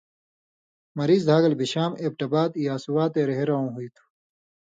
مریض 0.97 1.21
دھاگلے 1.29 1.55
بشام، 1.61 1.91
ایبٹ 2.01 2.21
آباد 2.27 2.51
یا 2.67 2.73
سواتے 2.83 3.21
رِہرؤں 3.29 3.67
ہُوئ 3.73 3.87
تُھو۔ 3.93 4.03